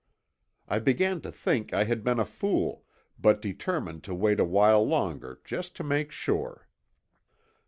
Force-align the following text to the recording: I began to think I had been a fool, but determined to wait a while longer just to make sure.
I 0.67 0.79
began 0.79 1.21
to 1.21 1.31
think 1.31 1.75
I 1.75 1.83
had 1.83 2.03
been 2.03 2.17
a 2.17 2.25
fool, 2.25 2.85
but 3.19 3.39
determined 3.39 4.03
to 4.05 4.15
wait 4.15 4.39
a 4.39 4.43
while 4.45 4.83
longer 4.83 5.39
just 5.43 5.75
to 5.75 5.83
make 5.83 6.11
sure. 6.11 6.67